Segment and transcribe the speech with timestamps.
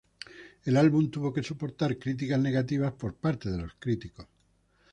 [0.65, 4.25] El álbum tuvo que soportar críticas negativas por parte de los críticos.